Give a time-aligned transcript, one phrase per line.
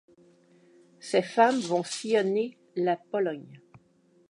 [0.99, 3.61] Ces femmes vont sillonner la Pologne.